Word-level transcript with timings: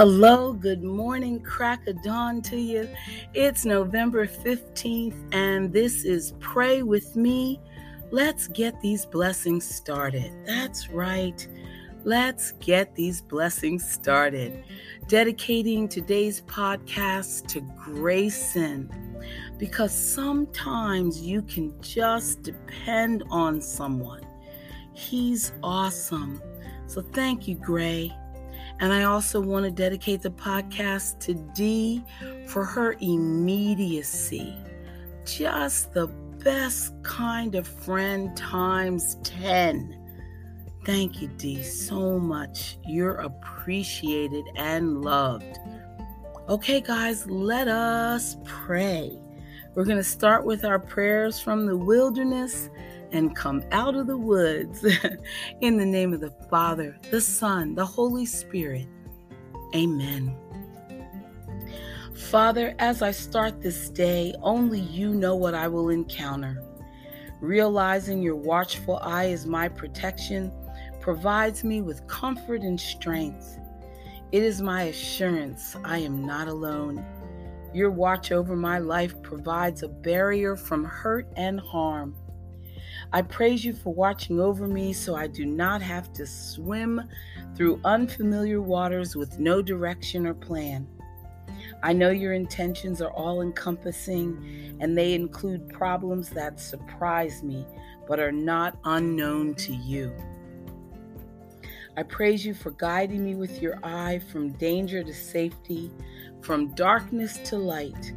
Hello, 0.00 0.54
good 0.54 0.82
morning, 0.82 1.40
crack 1.42 1.86
a 1.86 1.92
dawn 1.92 2.40
to 2.44 2.56
you. 2.56 2.88
It's 3.34 3.66
November 3.66 4.26
15th, 4.26 5.14
and 5.34 5.70
this 5.74 6.06
is 6.06 6.32
Pray 6.40 6.82
With 6.82 7.16
Me. 7.16 7.60
Let's 8.10 8.48
get 8.48 8.80
these 8.80 9.04
blessings 9.04 9.66
started. 9.66 10.32
That's 10.46 10.88
right. 10.88 11.46
Let's 12.04 12.52
get 12.52 12.94
these 12.94 13.20
blessings 13.20 13.86
started. 13.86 14.64
Dedicating 15.06 15.86
today's 15.86 16.40
podcast 16.40 17.46
to 17.48 17.60
Grayson 17.60 18.90
because 19.58 19.94
sometimes 19.94 21.20
you 21.20 21.42
can 21.42 21.78
just 21.82 22.40
depend 22.40 23.22
on 23.30 23.60
someone. 23.60 24.26
He's 24.94 25.52
awesome. 25.62 26.40
So 26.86 27.02
thank 27.02 27.46
you, 27.46 27.56
Gray. 27.56 28.16
And 28.80 28.92
I 28.92 29.04
also 29.04 29.40
want 29.40 29.66
to 29.66 29.70
dedicate 29.70 30.22
the 30.22 30.30
podcast 30.30 31.18
to 31.20 31.34
Dee 31.34 32.02
for 32.46 32.64
her 32.64 32.96
immediacy. 33.00 34.56
Just 35.26 35.92
the 35.92 36.06
best 36.42 36.94
kind 37.02 37.54
of 37.54 37.68
friend 37.68 38.34
times 38.36 39.18
10. 39.22 39.96
Thank 40.86 41.20
you, 41.20 41.28
Dee, 41.36 41.62
so 41.62 42.18
much. 42.18 42.78
You're 42.86 43.16
appreciated 43.16 44.46
and 44.56 45.02
loved. 45.02 45.58
Okay, 46.48 46.80
guys, 46.80 47.28
let 47.28 47.68
us 47.68 48.38
pray. 48.44 49.16
We're 49.74 49.84
going 49.84 49.98
to 49.98 50.04
start 50.04 50.44
with 50.46 50.64
our 50.64 50.78
prayers 50.78 51.38
from 51.38 51.66
the 51.66 51.76
wilderness 51.76 52.70
and 53.12 53.34
come 53.34 53.62
out 53.72 53.94
of 53.94 54.06
the 54.06 54.16
woods. 54.16 54.84
In 55.60 55.76
the 55.76 55.86
name 55.86 56.12
of 56.12 56.20
the 56.20 56.34
Father, 56.50 56.96
the 57.10 57.20
Son, 57.20 57.74
the 57.74 57.86
Holy 57.86 58.26
Spirit. 58.26 58.86
Amen. 59.74 60.36
Father, 62.14 62.74
as 62.78 63.02
I 63.02 63.12
start 63.12 63.62
this 63.62 63.88
day, 63.88 64.34
only 64.42 64.80
you 64.80 65.14
know 65.14 65.34
what 65.36 65.54
I 65.54 65.68
will 65.68 65.88
encounter. 65.88 66.62
Realizing 67.40 68.22
your 68.22 68.36
watchful 68.36 68.98
eye 69.02 69.26
is 69.26 69.46
my 69.46 69.68
protection 69.68 70.52
provides 71.00 71.64
me 71.64 71.80
with 71.80 72.06
comfort 72.06 72.60
and 72.60 72.78
strength. 72.78 73.58
It 74.32 74.42
is 74.42 74.60
my 74.60 74.82
assurance 74.84 75.74
I 75.82 75.98
am 75.98 76.24
not 76.24 76.46
alone. 76.46 77.04
Your 77.72 77.90
watch 77.90 78.32
over 78.32 78.54
my 78.54 78.78
life 78.78 79.20
provides 79.22 79.82
a 79.82 79.88
barrier 79.88 80.56
from 80.56 80.84
hurt 80.84 81.26
and 81.36 81.58
harm. 81.58 82.14
I 83.12 83.22
praise 83.22 83.64
you 83.64 83.72
for 83.72 83.92
watching 83.92 84.40
over 84.40 84.68
me 84.68 84.92
so 84.92 85.16
I 85.16 85.26
do 85.26 85.44
not 85.44 85.82
have 85.82 86.12
to 86.12 86.26
swim 86.26 87.02
through 87.56 87.80
unfamiliar 87.84 88.60
waters 88.62 89.16
with 89.16 89.38
no 89.40 89.60
direction 89.60 90.26
or 90.26 90.34
plan. 90.34 90.86
I 91.82 91.92
know 91.92 92.10
your 92.10 92.34
intentions 92.34 93.02
are 93.02 93.10
all 93.10 93.42
encompassing 93.42 94.76
and 94.80 94.96
they 94.96 95.14
include 95.14 95.68
problems 95.70 96.30
that 96.30 96.60
surprise 96.60 97.42
me 97.42 97.66
but 98.06 98.20
are 98.20 98.32
not 98.32 98.78
unknown 98.84 99.54
to 99.54 99.72
you. 99.72 100.12
I 101.96 102.04
praise 102.04 102.46
you 102.46 102.54
for 102.54 102.70
guiding 102.72 103.24
me 103.24 103.34
with 103.34 103.60
your 103.60 103.78
eye 103.82 104.20
from 104.30 104.52
danger 104.52 105.02
to 105.02 105.12
safety, 105.12 105.90
from 106.40 106.74
darkness 106.74 107.38
to 107.44 107.58
light, 107.58 108.12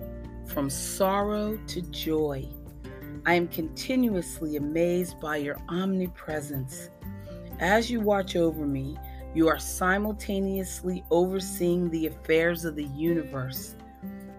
from 0.45 0.69
sorrow 0.69 1.57
to 1.67 1.81
joy. 1.81 2.47
I 3.25 3.35
am 3.35 3.47
continuously 3.47 4.57
amazed 4.57 5.19
by 5.19 5.37
your 5.37 5.57
omnipresence. 5.69 6.89
As 7.59 7.89
you 7.89 8.01
watch 8.01 8.35
over 8.35 8.65
me, 8.65 8.97
you 9.33 9.47
are 9.47 9.59
simultaneously 9.59 11.05
overseeing 11.09 11.89
the 11.89 12.07
affairs 12.07 12.65
of 12.65 12.75
the 12.75 12.83
universe. 12.83 13.75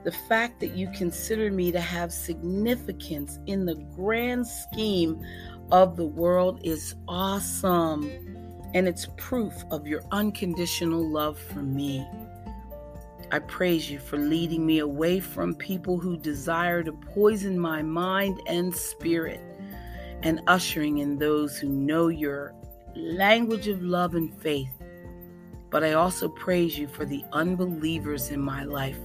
The 0.05 0.13
fact 0.13 0.61
that 0.61 0.77
you 0.77 0.91
consider 0.91 1.51
me 1.51 1.73
to 1.73 1.81
have 1.81 2.13
significance 2.13 3.39
in 3.47 3.65
the 3.65 3.77
grand 3.97 4.47
scheme 4.47 5.25
of 5.73 5.97
the 5.97 6.05
world 6.05 6.61
is 6.63 6.95
awesome, 7.09 8.05
and 8.75 8.87
it's 8.87 9.09
proof 9.17 9.55
of 9.71 9.87
your 9.87 10.03
unconditional 10.13 11.09
love 11.09 11.39
for 11.39 11.63
me. 11.63 12.07
I 13.35 13.41
praise 13.41 13.91
you 13.91 13.99
for 13.99 14.17
leading 14.17 14.65
me 14.65 14.79
away 14.79 15.19
from 15.19 15.57
people 15.57 15.99
who 15.99 16.17
desire 16.17 16.85
to 16.85 16.93
poison 16.93 17.59
my 17.59 17.83
mind 17.83 18.41
and 18.47 18.73
spirit 18.73 19.41
and 20.23 20.41
ushering 20.47 20.99
in 20.99 21.19
those 21.19 21.59
who 21.59 21.69
know 21.69 22.07
your 22.07 22.55
language 22.95 23.67
of 23.67 23.83
love 23.83 24.15
and 24.15 24.33
faith. 24.41 24.71
But 25.69 25.83
I 25.83 25.95
also 25.95 26.29
praise 26.29 26.79
you 26.79 26.87
for 26.87 27.05
the 27.05 27.25
unbelievers 27.33 28.31
in 28.31 28.39
my 28.39 28.63
life 28.63 29.01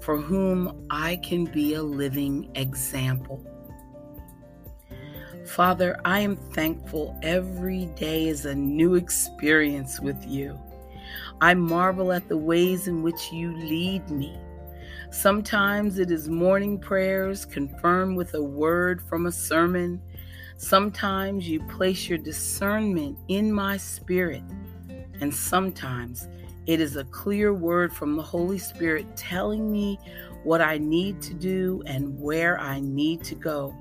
for 0.00 0.16
whom 0.16 0.86
I 0.88 1.16
can 1.16 1.44
be 1.44 1.74
a 1.74 1.82
living 1.82 2.50
example. 2.54 3.44
Father, 5.44 6.00
I 6.02 6.20
am 6.20 6.36
thankful 6.36 7.14
every 7.22 7.84
day 7.94 8.28
is 8.28 8.46
a 8.46 8.54
new 8.54 8.94
experience 8.94 10.00
with 10.00 10.26
you. 10.26 10.58
I 11.40 11.54
marvel 11.54 12.12
at 12.12 12.28
the 12.28 12.36
ways 12.36 12.88
in 12.88 13.02
which 13.02 13.32
you 13.32 13.56
lead 13.56 14.10
me. 14.10 14.38
Sometimes 15.10 15.98
it 15.98 16.10
is 16.10 16.28
morning 16.28 16.78
prayers 16.78 17.44
confirmed 17.44 18.16
with 18.16 18.34
a 18.34 18.42
word 18.42 19.00
from 19.00 19.26
a 19.26 19.32
sermon. 19.32 20.00
Sometimes 20.56 21.48
you 21.48 21.62
place 21.64 22.08
your 22.08 22.18
discernment 22.18 23.18
in 23.28 23.52
my 23.52 23.76
spirit. 23.76 24.42
And 25.20 25.34
sometimes 25.34 26.28
it 26.66 26.80
is 26.80 26.96
a 26.96 27.04
clear 27.04 27.54
word 27.54 27.92
from 27.92 28.16
the 28.16 28.22
Holy 28.22 28.58
Spirit 28.58 29.16
telling 29.16 29.70
me 29.70 29.98
what 30.42 30.60
I 30.60 30.78
need 30.78 31.22
to 31.22 31.34
do 31.34 31.82
and 31.86 32.20
where 32.20 32.58
I 32.58 32.80
need 32.80 33.22
to 33.24 33.34
go. 33.34 33.74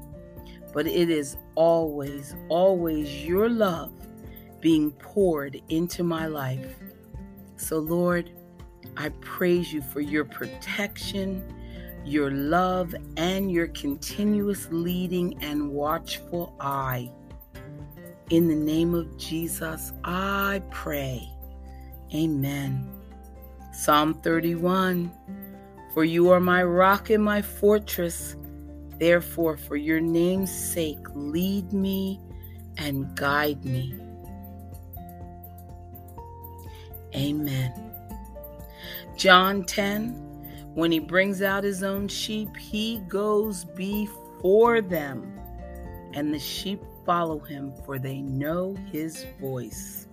But 0.74 0.85
it 0.85 1.09
is 1.09 1.38
always, 1.56 2.35
always 2.50 3.25
your 3.25 3.50
love 3.50 3.91
being 4.62 4.91
poured 4.91 5.62
into 5.69 6.03
my 6.03 6.28
life. 6.28 6.75
So, 7.66 7.80
Lord, 7.80 8.30
I 8.96 9.09
praise 9.22 9.74
you 9.74 9.81
for 9.81 10.00
your 10.00 10.24
protection, 10.24 11.44
your 12.06 12.30
love, 12.30 12.94
and 13.18 13.52
your 13.52 13.70
continuous 13.70 14.68
leading 14.70 15.44
and 15.44 15.72
watchful 15.72 16.56
eye. 16.59 17.12
In 18.30 18.48
the 18.48 18.56
name 18.56 18.94
of 18.94 19.18
Jesus, 19.18 19.94
I 20.03 20.62
pray. 20.70 21.28
Amen. 22.14 22.88
Psalm 23.74 24.14
31 24.14 25.12
For 25.96 26.06
you 26.06 26.30
are 26.30 26.40
my 26.40 26.62
rock 26.62 27.09
and 27.09 27.24
my 27.24 27.42
fortress. 27.42 28.36
Therefore, 29.00 29.58
for 29.58 29.76
your 29.76 30.00
name's 30.00 30.52
sake, 30.52 31.03
lead 31.16 31.74
me 31.74 32.22
and 32.78 33.16
guide 33.16 33.66
me. 33.66 34.05
Amen. 37.16 37.74
John 39.16 39.64
10 39.64 40.74
When 40.74 40.92
he 40.92 41.00
brings 41.00 41.42
out 41.42 41.64
his 41.64 41.84
own 41.84 42.08
sheep, 42.08 42.56
he 42.58 43.00
goes 43.08 43.64
before 43.64 44.81
them, 44.81 45.40
and 46.14 46.34
the 46.34 46.40
sheep 46.40 46.84
follow 47.06 47.40
him, 47.40 47.74
for 47.86 47.98
they 47.98 48.20
know 48.22 48.76
his 48.92 49.26
voice. 49.40 50.08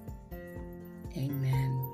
Amen. 1.17 1.93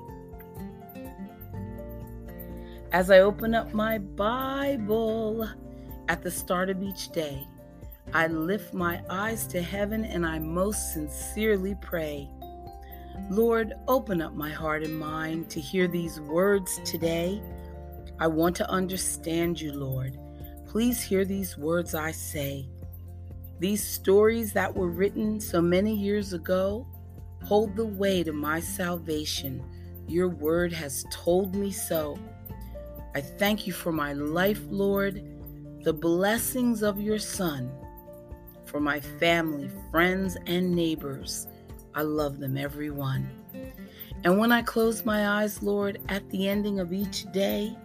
As 2.91 3.11
I 3.11 3.19
open 3.19 3.53
up 3.53 3.73
my 3.73 3.97
Bible 3.97 5.47
at 6.07 6.21
the 6.21 6.31
start 6.31 6.69
of 6.69 6.81
each 6.81 7.09
day, 7.09 7.47
I 8.13 8.27
lift 8.27 8.73
my 8.73 9.01
eyes 9.09 9.45
to 9.47 9.61
heaven 9.61 10.03
and 10.05 10.25
I 10.25 10.39
most 10.39 10.93
sincerely 10.93 11.75
pray. 11.81 12.27
Lord, 13.29 13.73
open 13.87 14.21
up 14.21 14.33
my 14.33 14.49
heart 14.49 14.83
and 14.83 14.99
mind 14.99 15.49
to 15.51 15.59
hear 15.59 15.87
these 15.87 16.19
words 16.19 16.79
today. 16.83 17.41
I 18.19 18.27
want 18.27 18.55
to 18.57 18.69
understand 18.69 19.61
you, 19.61 19.73
Lord. 19.73 20.17
Please 20.67 21.01
hear 21.01 21.25
these 21.25 21.57
words 21.57 21.93
I 21.93 22.11
say. 22.11 22.67
These 23.59 23.83
stories 23.83 24.53
that 24.53 24.75
were 24.75 24.89
written 24.89 25.39
so 25.39 25.61
many 25.61 25.95
years 25.95 26.33
ago 26.33 26.87
hold 27.43 27.75
the 27.75 27.85
way 27.85 28.23
to 28.23 28.33
my 28.33 28.59
salvation. 28.59 29.63
Your 30.07 30.29
word 30.29 30.73
has 30.73 31.05
told 31.11 31.55
me 31.55 31.71
so. 31.71 32.17
I 33.15 33.21
thank 33.21 33.67
you 33.67 33.73
for 33.73 33.91
my 33.91 34.13
life, 34.13 34.61
Lord, 34.69 35.23
the 35.83 35.93
blessings 35.93 36.83
of 36.83 36.99
your 36.99 37.19
Son, 37.19 37.71
for 38.65 38.79
my 38.79 38.99
family, 38.99 39.69
friends, 39.91 40.35
and 40.47 40.75
neighbors 40.75 41.47
I 41.99 42.03
love 42.03 42.39
them, 42.39 42.55
every 42.55 42.91
one. 42.91 43.29
And 44.23 44.39
when 44.39 44.53
I 44.53 44.61
close 44.61 45.03
my 45.03 45.41
eyes, 45.41 45.61
Lord, 45.61 45.99
at 46.07 46.29
the 46.29 46.47
ending 46.47 46.79
of 46.79 46.93
each 46.93 47.29
day, 47.33 47.75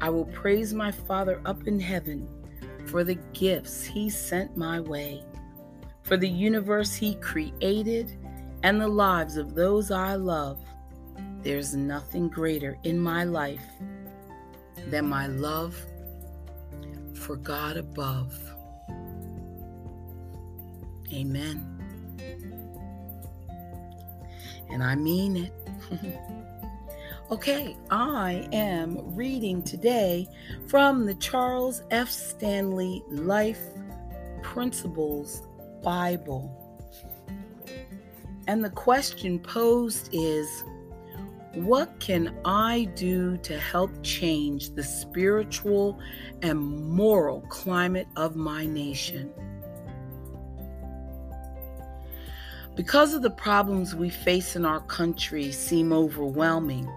I 0.00 0.10
will 0.10 0.24
praise 0.24 0.74
my 0.74 0.90
Father 0.90 1.40
up 1.46 1.68
in 1.68 1.78
heaven 1.78 2.28
for 2.86 3.04
the 3.04 3.14
gifts 3.32 3.84
He 3.84 4.10
sent 4.10 4.56
my 4.56 4.80
way, 4.80 5.22
for 6.02 6.16
the 6.16 6.28
universe 6.28 6.96
He 6.96 7.14
created, 7.14 8.18
and 8.64 8.80
the 8.80 8.88
lives 8.88 9.36
of 9.36 9.54
those 9.54 9.92
I 9.92 10.16
love. 10.16 10.58
there's 11.44 11.76
nothing 11.76 12.28
greater 12.28 12.76
in 12.82 12.98
my 12.98 13.22
life 13.22 13.68
than 14.88 15.08
my 15.08 15.28
love 15.28 15.76
for 17.14 17.36
God 17.36 17.76
above. 17.76 18.36
Amen. 21.12 21.73
And 24.70 24.82
I 24.82 24.94
mean 24.94 25.36
it. 25.36 25.52
okay, 27.30 27.76
I 27.90 28.48
am 28.52 29.14
reading 29.14 29.62
today 29.62 30.26
from 30.66 31.06
the 31.06 31.14
Charles 31.14 31.82
F. 31.90 32.10
Stanley 32.10 33.02
Life 33.08 33.60
Principles 34.42 35.42
Bible. 35.82 36.60
And 38.46 38.64
the 38.64 38.70
question 38.70 39.38
posed 39.38 40.10
is 40.12 40.64
what 41.54 41.98
can 42.00 42.36
I 42.44 42.84
do 42.96 43.36
to 43.38 43.58
help 43.58 43.90
change 44.02 44.70
the 44.70 44.82
spiritual 44.82 45.98
and 46.42 46.58
moral 46.58 47.42
climate 47.42 48.08
of 48.16 48.34
my 48.34 48.66
nation? 48.66 49.32
Because 52.76 53.14
of 53.14 53.22
the 53.22 53.30
problems 53.30 53.94
we 53.94 54.10
face 54.10 54.56
in 54.56 54.64
our 54.64 54.80
country 54.80 55.52
seem 55.52 55.92
overwhelming, 55.92 56.90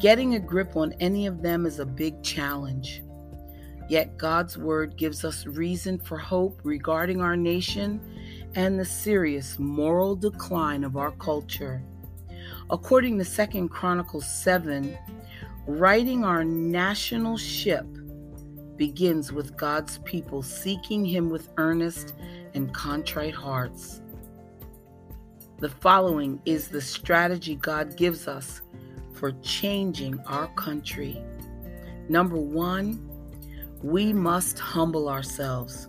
getting 0.00 0.34
a 0.34 0.38
grip 0.38 0.76
on 0.76 0.92
any 1.00 1.26
of 1.26 1.40
them 1.40 1.64
is 1.64 1.78
a 1.78 1.86
big 1.86 2.22
challenge. 2.22 3.02
Yet 3.88 4.18
God's 4.18 4.58
word 4.58 4.98
gives 4.98 5.24
us 5.24 5.46
reason 5.46 5.98
for 5.98 6.18
hope 6.18 6.60
regarding 6.62 7.22
our 7.22 7.38
nation 7.38 8.00
and 8.54 8.78
the 8.78 8.84
serious 8.84 9.58
moral 9.58 10.14
decline 10.14 10.84
of 10.84 10.98
our 10.98 11.12
culture. 11.12 11.82
According 12.68 13.16
to 13.16 13.24
Second 13.24 13.70
Chronicles 13.70 14.28
7, 14.28 14.94
righting 15.66 16.22
our 16.22 16.44
national 16.44 17.38
ship 17.38 17.86
begins 18.76 19.32
with 19.32 19.56
God's 19.56 19.98
people 20.04 20.42
seeking 20.42 21.02
him 21.02 21.30
with 21.30 21.48
earnest 21.56 22.14
and 22.52 22.74
contrite 22.74 23.34
hearts. 23.34 24.02
The 25.60 25.68
following 25.68 26.40
is 26.44 26.68
the 26.68 26.80
strategy 26.80 27.56
God 27.56 27.96
gives 27.96 28.28
us 28.28 28.60
for 29.12 29.32
changing 29.42 30.20
our 30.20 30.46
country. 30.54 31.20
Number 32.08 32.36
one, 32.36 33.04
we 33.82 34.12
must 34.12 34.60
humble 34.60 35.08
ourselves. 35.08 35.88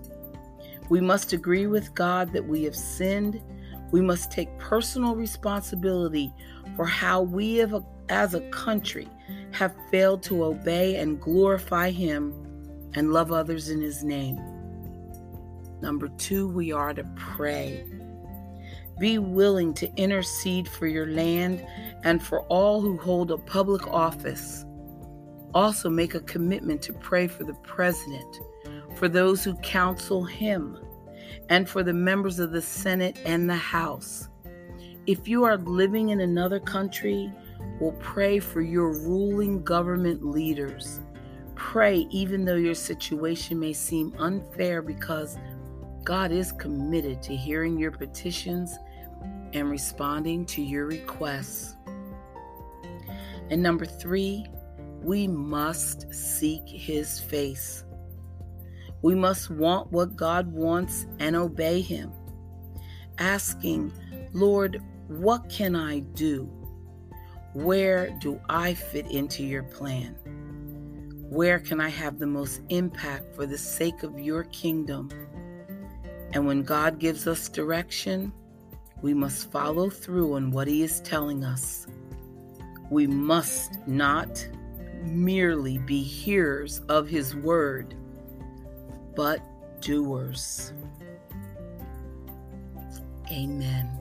We 0.89 1.01
must 1.01 1.33
agree 1.33 1.68
with 1.68 1.94
God 1.94 2.33
that 2.33 2.48
we 2.48 2.63
have 2.63 2.75
sinned. 2.75 3.44
We 3.92 4.01
must 4.01 4.31
take 4.31 4.57
personal 4.57 5.16
responsibility 5.16 6.33
for 6.75 6.86
how 6.86 7.21
we 7.21 7.57
have, 7.57 7.83
as 8.10 8.33
a 8.33 8.42
country 8.50 9.07
have 9.51 9.75
failed 9.92 10.24
to 10.24 10.45
obey 10.45 10.95
and 10.95 11.21
glorify 11.21 11.92
Him 11.92 12.33
and 12.95 13.13
love 13.13 13.31
others 13.31 13.69
in 13.69 13.81
His 13.81 14.04
name. 14.04 14.39
Number 15.80 16.07
two, 16.18 16.48
we 16.48 16.71
are 16.71 16.95
to 16.95 17.04
pray. 17.16 17.86
Be 18.99 19.17
willing 19.17 19.73
to 19.75 19.89
intercede 19.95 20.67
for 20.67 20.85
your 20.85 21.07
land 21.07 21.65
and 22.03 22.21
for 22.21 22.41
all 22.43 22.81
who 22.81 22.97
hold 22.97 23.31
a 23.31 23.37
public 23.37 23.87
office. 23.87 24.65
Also, 25.53 25.89
make 25.89 26.15
a 26.15 26.19
commitment 26.21 26.81
to 26.83 26.93
pray 26.93 27.27
for 27.27 27.45
the 27.45 27.53
president, 27.63 28.39
for 28.95 29.07
those 29.07 29.43
who 29.43 29.55
counsel 29.55 30.25
him, 30.25 30.77
and 31.47 31.67
for 31.67 31.81
the 31.81 31.93
members 31.93 32.39
of 32.39 32.51
the 32.51 32.61
Senate 32.61 33.17
and 33.25 33.49
the 33.49 33.55
House. 33.55 34.27
If 35.07 35.27
you 35.27 35.45
are 35.45 35.57
living 35.57 36.09
in 36.09 36.19
another 36.19 36.59
country, 36.59 37.31
we'll 37.79 37.93
pray 37.93 38.39
for 38.39 38.61
your 38.61 38.91
ruling 38.91 39.63
government 39.63 40.25
leaders. 40.25 40.99
Pray 41.55 42.07
even 42.11 42.43
though 42.45 42.55
your 42.55 42.75
situation 42.75 43.59
may 43.59 43.73
seem 43.73 44.13
unfair 44.19 44.81
because 44.81 45.37
God 46.03 46.31
is 46.31 46.51
committed 46.51 47.21
to 47.23 47.35
hearing 47.35 47.77
your 47.77 47.91
petitions 47.91 48.77
and 49.53 49.69
responding 49.69 50.45
to 50.47 50.61
your 50.61 50.85
requests. 50.85 51.75
And 53.49 53.63
number 53.63 53.85
three, 53.85 54.45
we 55.01 55.27
must 55.27 56.13
seek 56.13 56.61
his 56.67 57.19
face. 57.19 57.83
We 59.01 59.15
must 59.15 59.49
want 59.49 59.91
what 59.91 60.15
God 60.15 60.51
wants 60.51 61.07
and 61.19 61.35
obey 61.35 61.81
him. 61.81 62.11
Asking, 63.17 63.93
Lord, 64.33 64.81
what 65.07 65.49
can 65.49 65.75
I 65.75 65.99
do? 65.99 66.51
Where 67.53 68.11
do 68.19 68.39
I 68.49 68.73
fit 68.73 69.09
into 69.09 69.43
your 69.43 69.63
plan? 69.63 70.15
Where 71.29 71.59
can 71.59 71.79
I 71.79 71.89
have 71.89 72.19
the 72.19 72.27
most 72.27 72.61
impact 72.69 73.35
for 73.35 73.45
the 73.45 73.57
sake 73.57 74.03
of 74.03 74.19
your 74.19 74.43
kingdom? 74.45 75.09
And 76.33 76.45
when 76.45 76.63
God 76.63 76.99
gives 76.99 77.25
us 77.25 77.49
direction, 77.49 78.31
we 79.01 79.13
must 79.13 79.51
follow 79.51 79.89
through 79.89 80.35
on 80.35 80.51
what 80.51 80.67
He 80.67 80.83
is 80.83 81.01
telling 81.01 81.43
us. 81.43 81.87
We 82.89 83.07
must 83.07 83.85
not 83.87 84.47
merely 85.03 85.77
be 85.79 86.01
hearers 86.01 86.81
of 86.89 87.07
His 87.07 87.35
word, 87.35 87.95
but 89.15 89.41
doers. 89.81 90.73
Amen. 93.31 93.98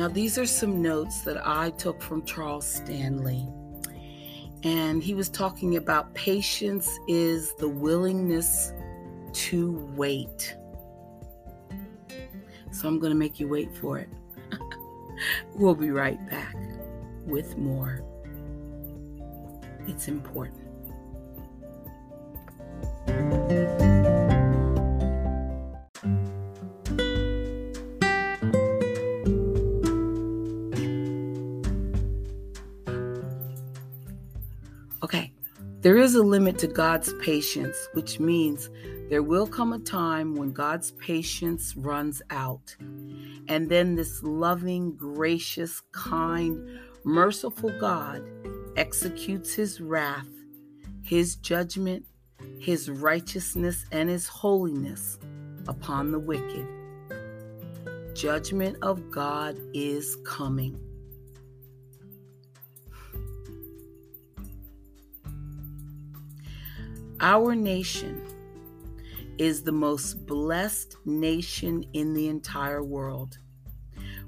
Now, 0.00 0.08
these 0.08 0.38
are 0.38 0.46
some 0.46 0.80
notes 0.80 1.20
that 1.24 1.46
I 1.46 1.68
took 1.72 2.00
from 2.00 2.24
Charles 2.24 2.66
Stanley. 2.66 3.46
And 4.62 5.02
he 5.02 5.12
was 5.12 5.28
talking 5.28 5.76
about 5.76 6.14
patience 6.14 6.88
is 7.06 7.52
the 7.58 7.68
willingness 7.68 8.72
to 9.32 9.72
wait. 9.94 10.56
So 12.72 12.88
I'm 12.88 12.98
going 12.98 13.12
to 13.12 13.18
make 13.18 13.38
you 13.38 13.46
wait 13.46 13.76
for 13.76 13.98
it. 13.98 14.08
we'll 15.54 15.74
be 15.74 15.90
right 15.90 16.18
back 16.30 16.56
with 17.26 17.58
more. 17.58 18.02
It's 19.86 20.08
important. 20.08 20.59
Is 36.10 36.16
a 36.16 36.22
limit 36.24 36.58
to 36.58 36.66
God's 36.66 37.12
patience, 37.20 37.88
which 37.92 38.18
means 38.18 38.68
there 39.10 39.22
will 39.22 39.46
come 39.46 39.72
a 39.72 39.78
time 39.78 40.34
when 40.34 40.50
God's 40.50 40.90
patience 40.90 41.76
runs 41.76 42.20
out. 42.30 42.74
And 43.46 43.68
then 43.68 43.94
this 43.94 44.20
loving, 44.24 44.96
gracious, 44.96 45.80
kind, 45.92 46.80
merciful 47.04 47.70
God 47.78 48.28
executes 48.76 49.54
his 49.54 49.80
wrath, 49.80 50.26
his 51.02 51.36
judgment, 51.36 52.04
his 52.58 52.90
righteousness, 52.90 53.84
and 53.92 54.08
his 54.08 54.26
holiness 54.26 55.16
upon 55.68 56.10
the 56.10 56.18
wicked. 56.18 56.66
Judgment 58.16 58.76
of 58.82 59.12
God 59.12 59.56
is 59.72 60.16
coming. 60.24 60.76
Our 67.22 67.54
nation 67.54 68.22
is 69.36 69.62
the 69.62 69.72
most 69.72 70.24
blessed 70.24 70.96
nation 71.04 71.84
in 71.92 72.14
the 72.14 72.28
entire 72.28 72.82
world. 72.82 73.36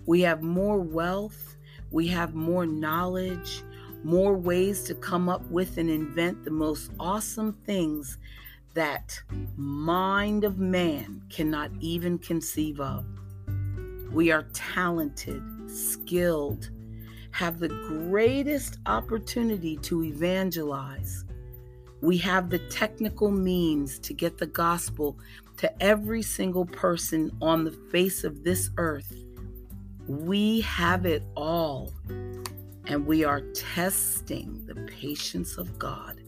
We 0.04 0.20
have 0.22 0.42
more 0.42 0.78
wealth, 0.78 1.56
we 1.90 2.08
have 2.08 2.34
more 2.34 2.66
knowledge, 2.66 3.62
more 4.04 4.36
ways 4.36 4.82
to 4.84 4.94
come 4.94 5.30
up 5.30 5.42
with 5.50 5.78
and 5.78 5.88
invent 5.88 6.44
the 6.44 6.50
most 6.50 6.90
awesome 7.00 7.54
things 7.64 8.18
that 8.74 9.22
mind 9.56 10.44
of 10.44 10.58
man 10.58 11.22
cannot 11.30 11.70
even 11.80 12.18
conceive 12.18 12.78
of. 12.78 13.06
We 14.12 14.32
are 14.32 14.44
talented, 14.52 15.42
skilled, 15.66 16.68
have 17.30 17.58
the 17.58 17.68
greatest 17.68 18.80
opportunity 18.84 19.78
to 19.78 20.04
evangelize 20.04 21.24
we 22.02 22.18
have 22.18 22.50
the 22.50 22.58
technical 22.58 23.30
means 23.30 24.00
to 24.00 24.12
get 24.12 24.36
the 24.36 24.46
gospel 24.46 25.16
to 25.56 25.82
every 25.82 26.20
single 26.20 26.66
person 26.66 27.30
on 27.40 27.62
the 27.62 27.70
face 27.70 28.24
of 28.24 28.42
this 28.42 28.70
earth. 28.76 29.14
We 30.08 30.62
have 30.62 31.06
it 31.06 31.22
all. 31.36 31.92
and 32.86 33.06
we 33.06 33.22
are 33.24 33.40
testing 33.54 34.66
the 34.66 34.74
patience 34.74 35.56
of 35.56 35.78
God. 35.78 36.20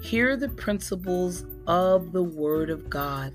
Here 0.00 0.30
are 0.30 0.36
the 0.36 0.48
principles 0.48 1.44
of 1.66 2.12
the 2.12 2.22
Word 2.22 2.70
of 2.70 2.88
God. 2.88 3.34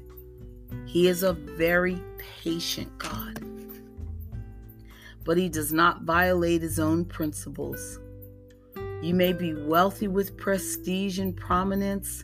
He 0.87 1.07
is 1.07 1.21
a 1.21 1.33
very 1.33 2.01
patient 2.17 2.97
God, 2.97 3.39
but 5.23 5.37
He 5.37 5.47
does 5.47 5.71
not 5.71 6.01
violate 6.01 6.63
His 6.63 6.79
own 6.79 7.05
principles. 7.05 7.99
You 9.05 9.13
may 9.13 9.33
be 9.33 9.53
wealthy 9.53 10.07
with 10.07 10.35
prestige 10.35 11.19
and 11.19 11.37
prominence 11.37 12.23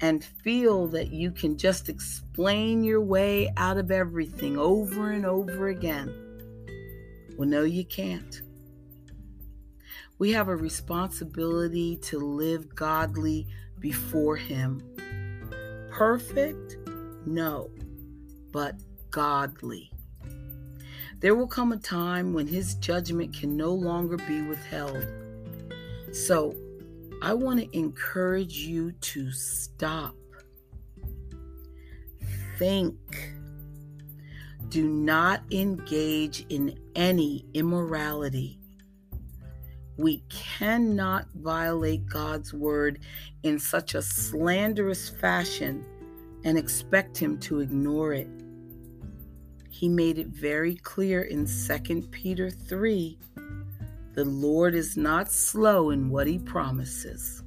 and 0.00 0.24
feel 0.24 0.86
that 0.86 1.10
you 1.10 1.32
can 1.32 1.58
just 1.58 1.88
explain 1.88 2.84
your 2.84 3.00
way 3.00 3.52
out 3.56 3.78
of 3.78 3.90
everything 3.90 4.56
over 4.56 5.10
and 5.10 5.26
over 5.26 5.66
again. 5.66 6.14
Well, 7.36 7.48
no, 7.48 7.64
you 7.64 7.84
can't. 7.84 8.42
We 10.20 10.30
have 10.30 10.46
a 10.46 10.54
responsibility 10.54 11.96
to 12.02 12.20
live 12.20 12.72
godly 12.76 13.48
before 13.80 14.36
Him. 14.36 14.84
Perfect? 15.90 16.76
No, 17.26 17.72
but 18.52 18.76
godly. 19.10 19.90
There 21.18 21.34
will 21.34 21.48
come 21.48 21.72
a 21.72 21.76
time 21.76 22.32
when 22.32 22.46
His 22.46 22.76
judgment 22.76 23.34
can 23.34 23.56
no 23.56 23.72
longer 23.72 24.16
be 24.16 24.42
withheld. 24.42 25.04
So, 26.14 26.54
I 27.22 27.34
want 27.34 27.60
to 27.60 27.76
encourage 27.76 28.58
you 28.58 28.92
to 28.92 29.30
stop. 29.32 30.14
Think. 32.58 32.96
Do 34.68 34.88
not 34.88 35.42
engage 35.50 36.46
in 36.48 36.78
any 36.94 37.44
immorality 37.54 38.58
we 39.96 40.24
cannot 40.28 41.26
violate 41.34 42.06
God's 42.06 42.52
word 42.52 42.98
in 43.42 43.58
such 43.58 43.94
a 43.94 44.02
slanderous 44.02 45.08
fashion 45.08 45.84
and 46.44 46.58
expect 46.58 47.16
Him 47.16 47.38
to 47.40 47.60
ignore 47.60 48.12
it. 48.12 48.28
He 49.70 49.88
made 49.88 50.18
it 50.18 50.28
very 50.28 50.76
clear 50.76 51.22
in 51.22 51.46
2 51.46 52.02
Peter 52.10 52.50
3 52.50 53.18
the 54.14 54.24
Lord 54.24 54.74
is 54.74 54.96
not 54.96 55.30
slow 55.30 55.90
in 55.90 56.08
what 56.08 56.26
He 56.26 56.38
promises. 56.38 57.42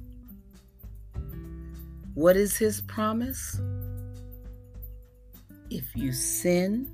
What 2.14 2.36
is 2.36 2.56
His 2.56 2.80
promise? 2.82 3.60
If 5.70 5.84
you 5.94 6.12
sin, 6.12 6.90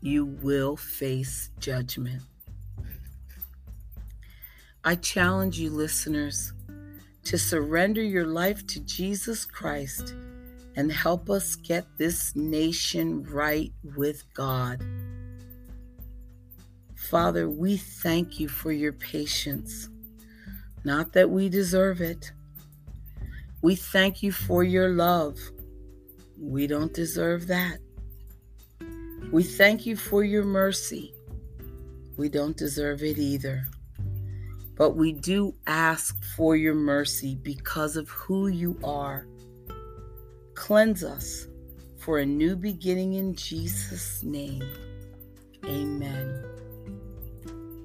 you 0.00 0.24
will 0.24 0.76
face 0.76 1.50
judgment. 1.58 2.22
I 4.84 4.96
challenge 4.96 5.58
you, 5.58 5.70
listeners, 5.70 6.52
to 7.24 7.38
surrender 7.38 8.02
your 8.02 8.26
life 8.26 8.66
to 8.68 8.80
Jesus 8.80 9.44
Christ 9.44 10.14
and 10.76 10.90
help 10.90 11.30
us 11.30 11.56
get 11.56 11.86
this 11.98 12.34
nation 12.34 13.22
right 13.24 13.72
with 13.96 14.24
God. 14.34 14.82
Father, 17.12 17.50
we 17.50 17.76
thank 17.76 18.40
you 18.40 18.48
for 18.48 18.72
your 18.72 18.94
patience. 18.94 19.90
Not 20.82 21.12
that 21.12 21.28
we 21.28 21.50
deserve 21.50 22.00
it. 22.00 22.32
We 23.60 23.74
thank 23.74 24.22
you 24.22 24.32
for 24.32 24.64
your 24.64 24.88
love. 24.88 25.38
We 26.40 26.66
don't 26.66 26.94
deserve 26.94 27.48
that. 27.48 27.80
We 29.30 29.42
thank 29.42 29.84
you 29.84 29.94
for 29.94 30.24
your 30.24 30.44
mercy. 30.44 31.12
We 32.16 32.30
don't 32.30 32.56
deserve 32.56 33.02
it 33.02 33.18
either. 33.18 33.66
But 34.74 34.96
we 34.96 35.12
do 35.12 35.54
ask 35.66 36.16
for 36.34 36.56
your 36.56 36.74
mercy 36.74 37.34
because 37.42 37.98
of 37.98 38.08
who 38.08 38.48
you 38.48 38.78
are. 38.82 39.26
Cleanse 40.54 41.04
us 41.04 41.46
for 41.98 42.20
a 42.20 42.24
new 42.24 42.56
beginning 42.56 43.12
in 43.12 43.34
Jesus' 43.34 44.22
name. 44.22 44.64
Amen. 45.66 46.51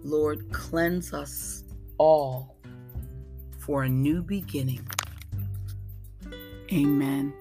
Lord, 0.07 0.49
cleanse 0.53 1.13
us 1.13 1.65
all 1.97 2.55
for 3.59 3.83
a 3.83 3.89
new 3.89 4.21
beginning. 4.21 4.87
Amen. 6.71 7.33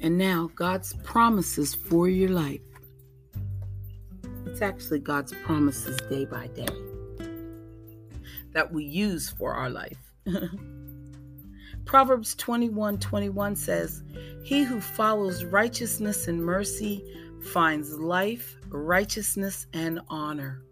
And 0.00 0.16
now, 0.16 0.50
God's 0.54 0.94
promises 1.04 1.74
for 1.74 2.08
your 2.08 2.30
life. 2.30 2.62
It's 4.46 4.62
actually 4.62 5.00
God's 5.00 5.34
promises 5.44 5.98
day 6.08 6.24
by 6.24 6.46
day 6.46 6.66
that 8.52 8.72
we 8.72 8.82
use 8.82 9.28
for 9.28 9.52
our 9.52 9.68
life. 9.68 9.98
Proverbs 11.84 12.34
21 12.34 12.98
21 12.98 13.56
says, 13.56 14.02
He 14.42 14.64
who 14.64 14.80
follows 14.80 15.44
righteousness 15.44 16.28
and 16.28 16.42
mercy 16.42 17.04
finds 17.42 17.98
life, 17.98 18.56
righteousness, 18.68 19.66
and 19.72 20.00
honor. 20.08 20.62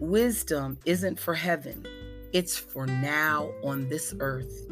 Wisdom 0.00 0.78
isn't 0.84 1.18
for 1.18 1.34
heaven, 1.34 1.86
it's 2.32 2.56
for 2.56 2.86
now 2.86 3.50
on 3.64 3.88
this 3.88 4.14
earth. 4.20 4.66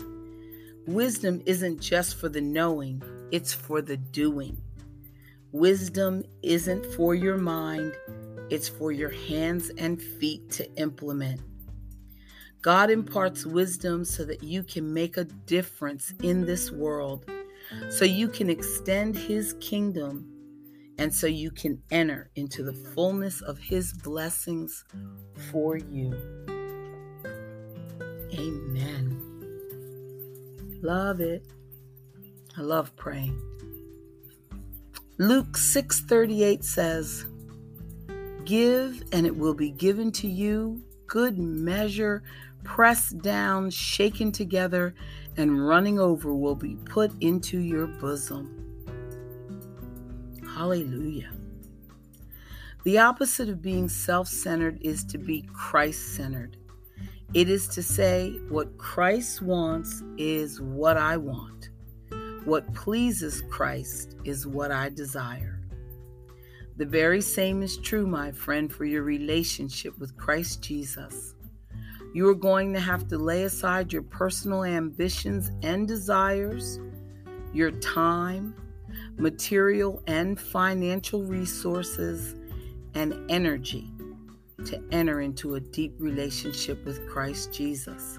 Wisdom 0.86 1.42
isn't 1.46 1.80
just 1.80 2.16
for 2.16 2.28
the 2.28 2.40
knowing, 2.40 3.02
it's 3.30 3.54
for 3.54 3.80
the 3.80 3.96
doing. 3.96 4.56
Wisdom 5.52 6.24
isn't 6.42 6.84
for 6.94 7.14
your 7.14 7.38
mind, 7.38 7.96
it's 8.50 8.68
for 8.68 8.92
your 8.92 9.10
hands 9.10 9.70
and 9.78 10.02
feet 10.02 10.50
to 10.50 10.70
implement. 10.74 11.40
God 12.60 12.90
imparts 12.90 13.46
wisdom 13.46 14.04
so 14.04 14.24
that 14.24 14.42
you 14.42 14.62
can 14.62 14.92
make 14.92 15.16
a 15.16 15.24
difference 15.24 16.12
in 16.22 16.44
this 16.44 16.70
world, 16.70 17.30
so 17.90 18.04
you 18.04 18.26
can 18.26 18.50
extend 18.50 19.16
His 19.16 19.54
kingdom, 19.60 20.33
and 20.98 21.12
so 21.12 21.26
you 21.26 21.50
can 21.50 21.82
enter 21.90 22.30
into 22.36 22.62
the 22.62 22.72
fullness 22.72 23.40
of 23.42 23.58
His 23.58 23.92
blessings 23.92 24.84
for 25.50 25.76
you. 25.76 26.14
Amen. 28.32 29.20
Love 30.82 31.20
it. 31.20 31.44
I 32.56 32.60
love 32.60 32.94
praying. 32.96 33.40
Luke 35.18 35.56
6:38 35.56 36.64
says, 36.64 37.24
"Give 38.44 39.02
and 39.12 39.26
it 39.26 39.36
will 39.36 39.54
be 39.54 39.70
given 39.70 40.12
to 40.12 40.28
you, 40.28 40.82
good 41.06 41.38
measure, 41.38 42.22
pressed 42.64 43.18
down, 43.18 43.70
shaken 43.70 44.32
together, 44.32 44.94
and 45.36 45.66
running 45.66 45.98
over 45.98 46.34
will 46.34 46.54
be 46.56 46.76
put 46.84 47.12
into 47.20 47.58
your 47.58 47.86
bosom." 47.86 48.63
Hallelujah. 50.54 51.32
The 52.84 52.99
opposite 52.99 53.49
of 53.49 53.61
being 53.61 53.88
self-centered 53.88 54.78
is 54.82 55.04
to 55.06 55.18
be 55.18 55.49
Christ-centered. 55.52 56.58
It 57.32 57.49
is 57.49 57.66
to 57.68 57.82
say 57.82 58.38
what 58.49 58.78
Christ 58.78 59.42
wants 59.42 60.02
is 60.16 60.61
what 60.61 60.96
I 60.96 61.16
want. 61.16 61.70
What 62.44 62.73
pleases 62.73 63.42
Christ 63.50 64.14
is 64.25 64.46
what 64.46 64.70
I 64.70 64.90
desire. 64.90 65.61
The 66.76 66.87
very 66.87 67.20
same 67.20 67.62
is 67.62 67.78
true, 67.78 68.06
my 68.06 68.30
friend, 68.30 68.73
for 68.73 68.84
your 68.84 69.02
relationship 69.02 69.99
with 69.99 70.16
Christ 70.16 70.62
Jesus. 70.62 71.34
You 72.12 72.28
are 72.28 72.34
going 72.34 72.73
to 72.75 72.80
have 72.80 73.08
to 73.08 73.18
lay 73.18 73.42
aside 73.42 73.92
your 73.92 74.02
personal 74.02 74.62
ambitions 74.62 75.50
and 75.62 75.88
desires, 75.88 76.78
your 77.52 77.73
time, 77.73 78.54
material 79.16 80.02
and 80.06 80.38
financial 80.38 81.23
resources, 81.23 82.35
and 82.94 83.30
energy 83.30 83.90
to 84.64 84.83
enter 84.92 85.21
into 85.21 85.56
a 85.56 85.61
deep 85.61 85.94
relationship 85.99 86.85
with 86.85 87.06
Christ 87.09 87.52
Jesus. 87.52 88.18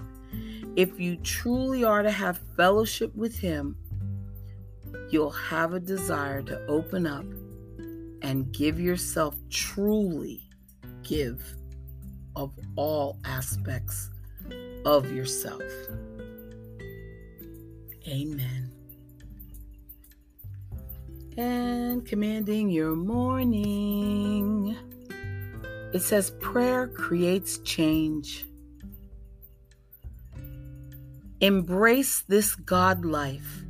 If 0.76 1.00
you 1.00 1.16
truly 1.16 1.84
are 1.84 2.02
to 2.02 2.10
have 2.10 2.38
fellowship 2.56 3.14
with 3.16 3.38
Him, 3.38 3.76
you'll 5.10 5.30
have 5.30 5.72
a 5.72 5.80
desire 5.80 6.42
to 6.42 6.64
open 6.66 7.06
up 7.06 7.24
and 8.22 8.52
give 8.52 8.78
yourself 8.78 9.36
truly 9.50 10.42
give 11.02 11.42
of 12.34 12.52
all 12.76 13.18
aspects 13.24 14.10
of 14.84 15.10
yourself. 15.10 15.62
Amen. 18.08 18.65
And 21.36 22.06
commanding 22.06 22.70
your 22.70 22.96
morning. 22.96 24.76
It 25.92 26.00
says 26.00 26.30
prayer 26.40 26.88
creates 26.88 27.58
change. 27.58 28.46
Embrace 31.40 32.22
this 32.28 32.54
God 32.54 33.04
life 33.04 33.64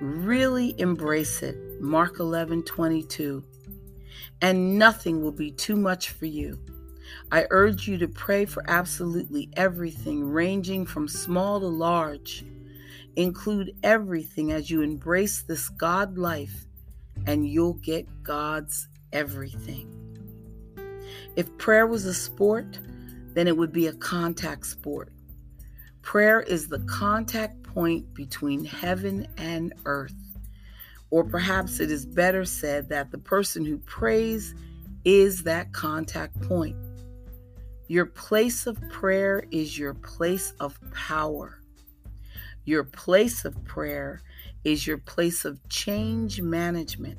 Really 0.00 0.74
embrace 0.80 1.42
it. 1.42 1.56
Mark 1.78 2.20
11 2.20 2.62
22. 2.62 3.44
and 4.40 4.78
nothing 4.78 5.22
will 5.22 5.32
be 5.32 5.50
too 5.50 5.76
much 5.76 6.08
for 6.08 6.24
you. 6.24 6.58
I 7.30 7.46
urge 7.50 7.86
you 7.86 7.98
to 7.98 8.08
pray 8.08 8.46
for 8.46 8.64
absolutely 8.66 9.50
everything, 9.58 10.24
ranging 10.24 10.86
from 10.86 11.06
small 11.06 11.60
to 11.60 11.66
large. 11.66 12.44
Include 13.16 13.74
everything 13.82 14.52
as 14.52 14.70
you 14.70 14.82
embrace 14.82 15.42
this 15.42 15.68
God 15.68 16.16
life, 16.16 16.66
and 17.26 17.46
you'll 17.46 17.74
get 17.74 18.06
God's 18.22 18.88
everything. 19.12 19.96
If 21.36 21.56
prayer 21.58 21.86
was 21.86 22.04
a 22.04 22.14
sport, 22.14 22.78
then 23.34 23.46
it 23.46 23.56
would 23.56 23.72
be 23.72 23.86
a 23.86 23.92
contact 23.92 24.66
sport. 24.66 25.12
Prayer 26.02 26.40
is 26.40 26.68
the 26.68 26.80
contact 26.80 27.62
point 27.62 28.12
between 28.14 28.64
heaven 28.64 29.28
and 29.36 29.72
earth. 29.84 30.14
Or 31.10 31.24
perhaps 31.24 31.80
it 31.80 31.90
is 31.90 32.06
better 32.06 32.44
said 32.44 32.88
that 32.88 33.10
the 33.10 33.18
person 33.18 33.64
who 33.64 33.78
prays 33.78 34.54
is 35.04 35.42
that 35.44 35.72
contact 35.72 36.40
point. 36.42 36.76
Your 37.88 38.06
place 38.06 38.66
of 38.66 38.80
prayer 38.88 39.44
is 39.50 39.78
your 39.78 39.94
place 39.94 40.52
of 40.60 40.78
power. 40.92 41.59
Your 42.70 42.84
place 42.84 43.44
of 43.44 43.64
prayer 43.64 44.22
is 44.62 44.86
your 44.86 44.98
place 44.98 45.44
of 45.44 45.58
change 45.68 46.40
management. 46.40 47.18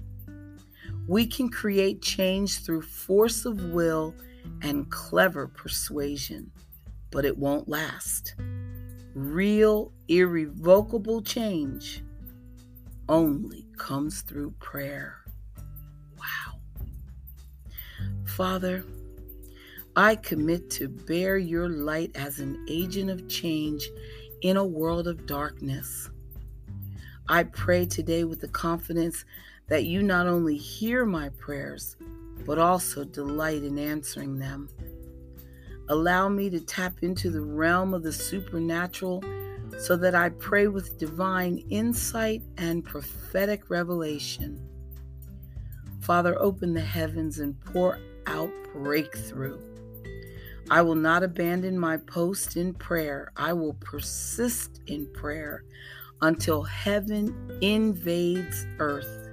We 1.10 1.28
can 1.28 1.50
create 1.50 2.02
change 2.02 2.60
through 2.60 2.84
force 2.84 3.44
of 3.44 3.62
will 3.62 4.16
and 4.62 4.90
clever 4.90 5.50
persuasion, 5.50 6.50
but 7.12 7.26
it 7.26 7.38
won't 7.38 7.68
last. 7.68 8.34
Real, 9.14 9.92
irrevocable 10.08 11.22
change 11.22 12.02
only 13.10 13.68
comes 13.78 14.22
through 14.22 14.52
prayer. 14.52 15.18
Wow. 16.18 16.62
Father, 18.24 18.86
I 19.98 20.16
commit 20.16 20.70
to 20.72 20.88
bear 20.88 21.38
your 21.38 21.68
light 21.68 22.12
as 22.16 22.40
an 22.40 22.66
agent 22.70 23.10
of 23.10 23.28
change 23.28 23.90
in 24.42 24.58
a 24.58 24.66
world 24.66 25.08
of 25.08 25.26
darkness. 25.26 26.10
I 27.30 27.44
pray 27.44 27.86
today 27.86 28.24
with 28.24 28.42
the 28.42 28.48
confidence 28.48 29.26
that 29.68 29.86
you 29.86 30.04
not 30.04 30.28
only 30.28 30.58
hear 30.58 31.06
my 31.06 31.30
prayers, 31.30 31.96
but 32.46 32.58
also 32.58 33.04
delight 33.04 33.64
in 33.64 33.78
answering 33.78 34.40
them. 34.40 34.68
Allow 35.90 36.30
me 36.30 36.50
to 36.50 36.60
tap 36.60 37.04
into 37.04 37.30
the 37.30 37.42
realm 37.42 37.94
of 37.94 38.04
the 38.04 38.12
supernatural 38.12 39.24
so 39.80 39.96
that 39.98 40.16
I 40.16 40.30
pray 40.30 40.68
with 40.68 40.98
divine 40.98 41.64
insight 41.70 42.42
and 42.58 42.84
prophetic 42.84 43.70
revelation. 43.70 44.60
Father, 46.02 46.38
open 46.42 46.74
the 46.74 46.82
heavens 46.82 47.40
and 47.40 47.60
pour 47.62 48.00
out 48.26 48.52
breakthrough. 48.74 49.71
I 50.72 50.82
will 50.82 50.96
not 50.96 51.22
abandon 51.22 51.78
my 51.78 51.98
post 51.98 52.56
in 52.56 52.74
prayer. 52.74 53.34
I 53.36 53.52
will 53.52 53.74
persist 53.74 54.80
in 54.88 55.06
prayer 55.14 55.66
until 56.22 56.64
heaven 56.64 57.60
invades 57.60 58.66
earth. 58.80 59.28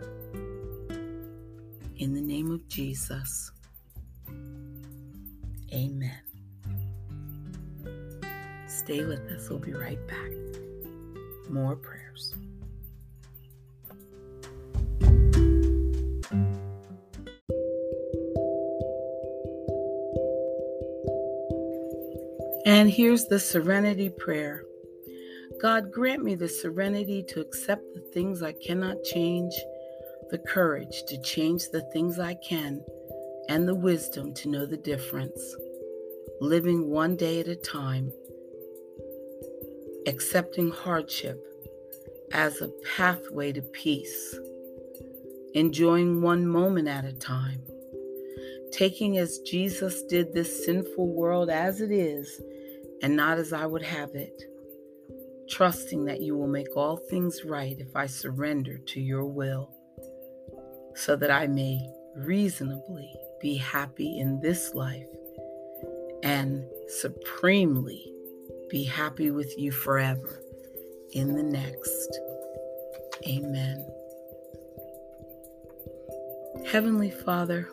In 1.97 2.13
the 2.13 2.21
name 2.21 2.51
of 2.51 2.67
Jesus, 2.67 3.53
amen. 5.73 6.23
Stay 8.67 9.05
with 9.05 9.21
us. 9.31 9.49
We'll 9.49 9.61
be 9.61 9.75
right 9.75 10.05
back. 10.09 10.33
More 11.49 11.77
prayers. 11.77 11.98
And 22.69 22.91
here's 22.91 23.25
the 23.25 23.41
serenity 23.41 24.11
prayer 24.11 24.63
God, 25.59 25.91
grant 25.91 26.23
me 26.23 26.35
the 26.35 26.51
serenity 26.51 27.25
to 27.31 27.41
accept 27.41 27.83
the 27.95 28.03
things 28.13 28.43
I 28.43 28.53
cannot 28.53 29.03
change, 29.05 29.55
the 30.31 30.37
courage 30.37 31.05
to 31.07 31.19
change 31.23 31.71
the 31.71 31.81
things 31.95 32.19
I 32.19 32.35
can, 32.35 32.85
and 33.49 33.67
the 33.67 33.75
wisdom 33.75 34.35
to 34.35 34.51
know 34.51 34.67
the 34.67 34.77
difference. 34.77 35.57
Living 36.43 36.91
one 36.91 37.17
day 37.17 37.41
at 37.41 37.49
a 37.49 37.57
time 37.57 38.13
accepting 40.07 40.71
hardship 40.71 41.43
as 42.33 42.61
a 42.61 42.71
pathway 42.95 43.51
to 43.53 43.63
peace, 43.63 44.39
enjoying 45.55 46.21
one 46.21 46.47
moment 46.47 46.87
at 46.87 47.07
a 47.07 47.15
time, 47.15 47.63
taking 48.73 49.17
as 49.17 49.39
Jesus 49.39 50.03
did 50.03 50.35
this 50.35 50.67
sinful 50.67 51.15
world 51.15 51.49
as 51.49 51.81
it 51.81 51.91
is 51.91 52.43
and 53.03 53.17
not 53.17 53.39
as 53.39 53.53
I 53.53 53.67
would 53.67 53.83
have 53.83 54.15
it, 54.15 54.43
trusting 55.49 56.05
that 56.05 56.21
you 56.21 56.37
will 56.37 56.49
make 56.49 56.77
all 56.77 56.97
things 56.97 57.45
right 57.45 57.77
if 57.79 57.95
I 57.95 58.07
surrender 58.07 58.79
to 58.79 59.01
your 59.01 59.25
will, 59.25 59.71
so 60.95 61.17
that 61.17 61.31
I 61.31 61.47
may 61.47 61.89
reasonably 62.17 63.13
be 63.41 63.57
happy 63.57 64.19
in 64.19 64.41
this 64.41 64.75
life 64.75 65.07
and 66.23 66.65
supremely 66.89 68.13
be 68.69 68.85
happy 68.85 69.31
with 69.31 69.55
you 69.57 69.71
forever 69.71 70.43
in 71.13 71.35
the 71.35 71.43
next. 71.43 72.21
Amen. 73.27 73.87
Heavenly 76.71 77.11
Father, 77.11 77.69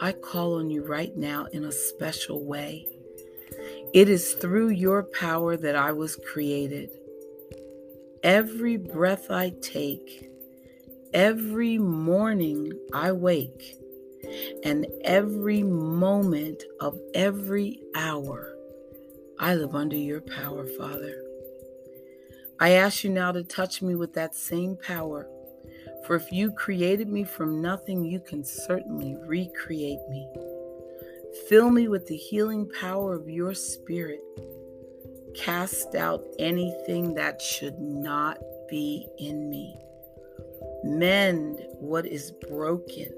I 0.00 0.12
call 0.12 0.58
on 0.58 0.70
you 0.70 0.84
right 0.84 1.16
now 1.16 1.46
in 1.46 1.64
a 1.64 1.72
special 1.72 2.44
way. 2.44 2.86
It 3.94 4.08
is 4.08 4.32
through 4.32 4.70
your 4.70 5.02
power 5.02 5.54
that 5.58 5.76
I 5.76 5.92
was 5.92 6.16
created. 6.16 6.88
Every 8.22 8.78
breath 8.78 9.30
I 9.30 9.50
take, 9.60 10.30
every 11.12 11.76
morning 11.76 12.72
I 12.94 13.12
wake, 13.12 13.76
and 14.64 14.86
every 15.04 15.62
moment 15.62 16.62
of 16.80 16.98
every 17.12 17.80
hour 17.94 18.56
I 19.38 19.56
live 19.56 19.74
under 19.74 19.96
your 19.96 20.22
power, 20.22 20.66
Father. 20.78 21.22
I 22.58 22.70
ask 22.70 23.04
you 23.04 23.10
now 23.10 23.32
to 23.32 23.42
touch 23.42 23.82
me 23.82 23.94
with 23.94 24.14
that 24.14 24.34
same 24.34 24.74
power. 24.76 25.28
For 26.06 26.16
if 26.16 26.32
you 26.32 26.50
created 26.52 27.08
me 27.08 27.24
from 27.24 27.60
nothing, 27.60 28.06
you 28.06 28.20
can 28.20 28.42
certainly 28.42 29.16
recreate 29.26 30.00
me. 30.08 30.26
Fill 31.48 31.70
me 31.70 31.88
with 31.88 32.06
the 32.06 32.16
healing 32.16 32.68
power 32.80 33.14
of 33.14 33.28
your 33.28 33.54
spirit. 33.54 34.22
Cast 35.34 35.94
out 35.94 36.24
anything 36.38 37.14
that 37.14 37.40
should 37.40 37.78
not 37.78 38.38
be 38.68 39.08
in 39.18 39.48
me. 39.48 39.76
Mend 40.84 41.60
what 41.78 42.06
is 42.06 42.32
broken. 42.48 43.12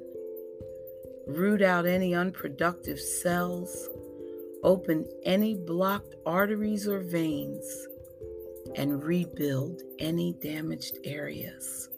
Root 1.27 1.62
out 1.62 1.87
any 1.87 2.14
unproductive 2.14 3.00
cells 3.00 3.88
Open 4.64 5.07
any 5.24 5.55
blocked 5.55 6.14
arteries 6.24 6.88
or 6.88 7.00
veins 7.00 7.87
and 8.77 9.05
rebuild 9.05 9.83
any 9.98 10.33
damaged 10.40 10.96
areas. 11.05 11.90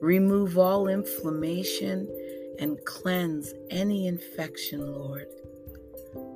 Remove 0.00 0.56
all 0.56 0.88
inflammation 0.88 2.08
and 2.58 2.82
cleanse 2.84 3.52
any 3.70 4.06
infection, 4.06 4.92
Lord. 4.92 5.26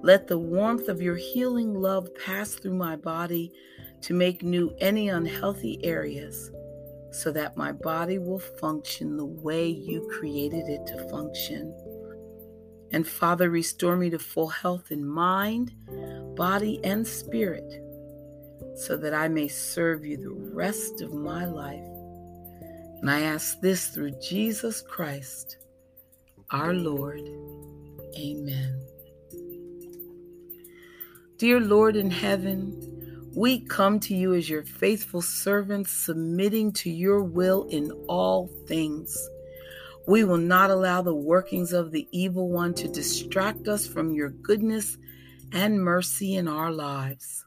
Let 0.03 0.27
the 0.27 0.39
warmth 0.39 0.89
of 0.89 1.03
your 1.03 1.17
healing 1.17 1.75
love 1.75 2.09
pass 2.25 2.55
through 2.55 2.75
my 2.75 2.97
body 2.97 3.53
to 4.03 4.15
make 4.15 4.43
new 4.43 4.75
any 4.81 5.09
unhealthy 5.09 5.79
areas 5.85 6.51
so 7.13 7.33
that 7.33 7.57
my 7.57 7.73
body 7.73 8.19
will 8.19 8.39
function 8.39 9.17
the 9.17 9.25
way 9.25 9.69
you 9.69 10.09
created 10.19 10.69
it 10.69 10.87
to 10.87 11.09
function. 11.09 11.75
And 12.93 13.07
Father, 13.07 13.51
restore 13.51 13.97
me 13.97 14.11
to 14.11 14.19
full 14.19 14.49
health 14.49 14.91
in 14.91 15.07
mind, 15.07 15.73
body, 16.37 16.81
and 16.85 17.07
spirit, 17.07 17.83
so 18.77 18.97
that 18.97 19.15
I 19.15 19.29
may 19.29 19.49
serve 19.49 20.05
you 20.05 20.17
the 20.17 20.55
rest 20.55 21.01
of 21.01 21.13
my 21.13 21.45
life. 21.45 21.85
And 23.01 23.11
I 23.11 23.23
ask 23.23 23.61
this 23.61 23.89
through 23.89 24.13
Jesus 24.21 24.83
Christ, 24.83 25.57
our 26.51 26.75
Lord. 26.75 27.21
Amen. 28.19 28.81
Dear 31.39 31.61
Lord 31.61 31.97
in 31.97 32.11
heaven, 32.11 33.31
we 33.35 33.61
come 33.61 34.01
to 34.01 34.15
you 34.15 34.35
as 34.35 34.51
your 34.51 34.65
faithful 34.65 35.23
servants, 35.23 35.93
submitting 35.93 36.73
to 36.73 36.91
your 36.91 37.23
will 37.23 37.67
in 37.71 37.93
all 38.09 38.49
things. 38.67 39.17
We 40.07 40.25
will 40.25 40.39
not 40.39 40.71
allow 40.71 41.03
the 41.03 41.15
workings 41.15 41.73
of 41.73 41.93
the 41.93 42.09
evil 42.11 42.51
one 42.51 42.75
to 42.75 42.89
distract 42.89 43.69
us 43.69 43.87
from 43.87 44.13
your 44.13 44.31
goodness 44.31 44.99
and 45.53 45.81
mercy 45.81 46.35
in 46.35 46.49
our 46.49 46.73
lives. 46.73 47.47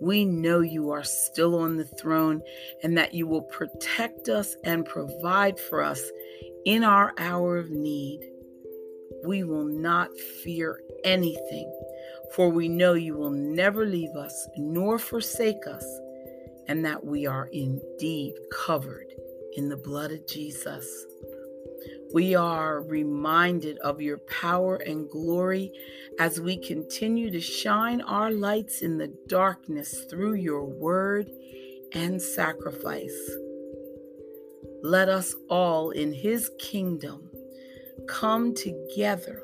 We 0.00 0.24
know 0.24 0.60
you 0.60 0.90
are 0.90 1.04
still 1.04 1.56
on 1.56 1.76
the 1.76 1.84
throne 1.84 2.40
and 2.82 2.96
that 2.96 3.12
you 3.12 3.26
will 3.26 3.42
protect 3.42 4.28
us 4.28 4.54
and 4.64 4.84
provide 4.86 5.58
for 5.58 5.82
us 5.82 6.00
in 6.64 6.84
our 6.84 7.14
hour 7.18 7.56
of 7.56 7.70
need. 7.70 8.20
We 9.24 9.44
will 9.44 9.64
not 9.64 10.10
fear 10.44 10.80
anything, 11.04 11.72
for 12.34 12.50
we 12.50 12.68
know 12.68 12.94
you 12.94 13.16
will 13.16 13.30
never 13.30 13.86
leave 13.86 14.14
us 14.16 14.48
nor 14.56 14.98
forsake 14.98 15.66
us, 15.66 15.84
and 16.66 16.84
that 16.84 17.04
we 17.04 17.26
are 17.26 17.48
indeed 17.52 18.34
covered 18.52 19.12
in 19.56 19.68
the 19.68 19.76
blood 19.76 20.12
of 20.12 20.26
Jesus. 20.26 21.06
We 22.14 22.34
are 22.34 22.80
reminded 22.82 23.78
of 23.78 24.00
your 24.00 24.18
power 24.18 24.76
and 24.76 25.10
glory 25.10 25.72
as 26.18 26.40
we 26.40 26.56
continue 26.56 27.30
to 27.30 27.40
shine 27.40 28.00
our 28.00 28.30
lights 28.30 28.80
in 28.80 28.96
the 28.96 29.12
darkness 29.26 30.04
through 30.04 30.34
your 30.34 30.64
word 30.64 31.30
and 31.92 32.20
sacrifice. 32.20 33.30
Let 34.82 35.08
us 35.08 35.34
all 35.48 35.90
in 35.90 36.12
his 36.12 36.50
kingdom 36.58 37.30
come 38.06 38.54
together 38.54 39.42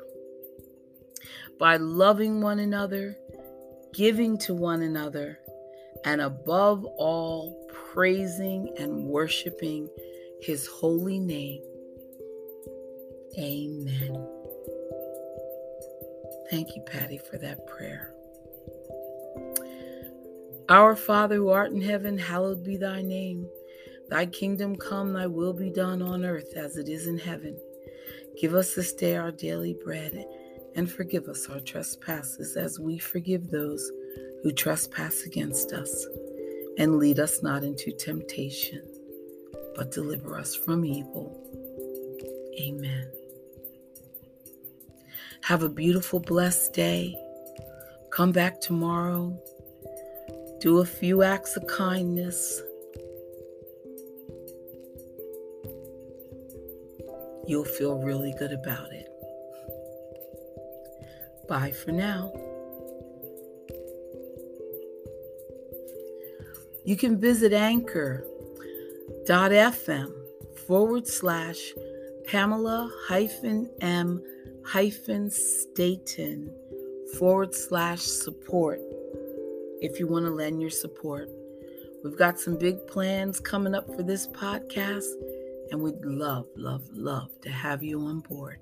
by 1.59 1.77
loving 1.77 2.41
one 2.41 2.59
another, 2.59 3.17
giving 3.93 4.37
to 4.39 4.53
one 4.53 4.81
another, 4.81 5.39
and 6.05 6.21
above 6.21 6.85
all, 6.97 7.67
praising 7.93 8.73
and 8.77 9.05
worshiping 9.05 9.89
his 10.41 10.67
holy 10.67 11.19
name. 11.19 11.61
Amen. 13.39 14.27
Thank 16.51 16.75
you, 16.75 16.81
Patty, 16.83 17.17
for 17.17 17.37
that 17.37 17.65
prayer. 17.65 18.13
Our 20.69 20.95
Father 20.95 21.35
who 21.35 21.49
art 21.49 21.71
in 21.71 21.81
heaven, 21.81 22.17
hallowed 22.17 22.63
be 22.63 22.77
thy 22.77 23.01
name. 23.01 23.47
Thy 24.09 24.25
kingdom 24.27 24.75
come, 24.75 25.13
thy 25.13 25.27
will 25.27 25.53
be 25.53 25.69
done 25.69 26.01
on 26.01 26.23
earth 26.23 26.53
as 26.55 26.77
it 26.77 26.87
is 26.87 27.07
in 27.07 27.17
heaven. 27.17 27.57
Give 28.39 28.53
us 28.53 28.75
this 28.75 28.93
day 28.93 29.15
our 29.15 29.31
daily 29.31 29.73
bread, 29.83 30.25
and 30.75 30.91
forgive 30.91 31.27
us 31.27 31.47
our 31.49 31.59
trespasses 31.59 32.55
as 32.55 32.79
we 32.79 32.97
forgive 32.97 33.49
those 33.49 33.91
who 34.43 34.51
trespass 34.51 35.23
against 35.23 35.71
us. 35.71 36.05
And 36.77 36.97
lead 36.97 37.19
us 37.19 37.41
not 37.41 37.63
into 37.63 37.91
temptation, 37.91 38.83
but 39.75 39.91
deliver 39.91 40.37
us 40.37 40.53
from 40.53 40.83
evil. 40.85 41.41
Amen. 42.59 43.09
Have 45.41 45.63
a 45.63 45.69
beautiful, 45.69 46.19
blessed 46.19 46.73
day. 46.73 47.15
Come 48.11 48.31
back 48.31 48.59
tomorrow. 48.59 49.39
Do 50.59 50.79
a 50.79 50.85
few 50.85 51.23
acts 51.23 51.55
of 51.55 51.67
kindness. 51.67 52.61
You'll 57.47 57.63
feel 57.63 57.99
really 57.99 58.33
good 58.39 58.51
about 58.51 58.91
it. 58.91 59.07
Bye 61.47 61.71
for 61.71 61.91
now. 61.91 62.33
You 66.83 66.95
can 66.95 67.19
visit 67.19 67.53
anchor.fm 67.53 68.23
forward 70.67 71.07
slash 71.07 71.73
Pamela 72.25 72.91
hyphen 73.07 73.69
M 73.81 74.21
hyphen 74.63 75.29
Staten 75.29 76.51
forward 77.17 77.53
slash 77.53 78.01
support 78.01 78.79
if 79.81 79.99
you 79.99 80.07
want 80.07 80.25
to 80.25 80.31
lend 80.31 80.61
your 80.61 80.69
support. 80.69 81.29
We've 82.03 82.17
got 82.17 82.39
some 82.39 82.57
big 82.57 82.85
plans 82.87 83.39
coming 83.39 83.73
up 83.73 83.87
for 83.95 84.03
this 84.03 84.27
podcast, 84.27 85.05
and 85.71 85.81
we'd 85.81 86.03
love, 86.03 86.47
love, 86.55 86.83
love 86.91 87.29
to 87.41 87.49
have 87.49 87.83
you 87.83 87.99
on 88.01 88.19
board. 88.21 88.59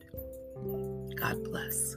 God 1.15 1.43
bless. 1.43 1.95